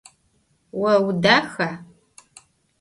[0.79, 1.69] Vo vudaxa?